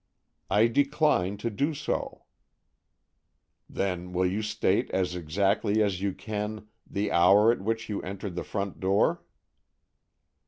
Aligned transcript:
"I 0.49 0.65
decline 0.65 1.37
to 1.37 1.51
do 1.51 1.75
so." 1.75 2.23
"Then, 3.69 4.13
will 4.13 4.25
you 4.25 4.41
state 4.41 4.89
as 4.89 5.13
exactly 5.13 5.79
as 5.83 6.01
you 6.01 6.11
can 6.11 6.65
the 6.89 7.11
hour 7.11 7.51
at 7.51 7.61
which 7.61 7.87
you 7.87 8.01
entered 8.01 8.33
the 8.33 8.43
front 8.43 8.79
door?" 8.79 9.21